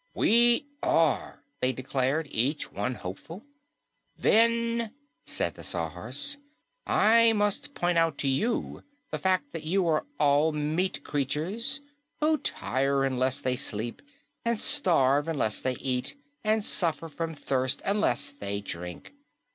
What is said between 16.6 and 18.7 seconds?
suffer from thirst unless they